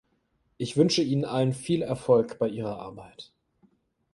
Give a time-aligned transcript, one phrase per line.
[0.57, 3.31] Ich wünsche ihnen allen viel Erfolg bei ihrer Arbeit.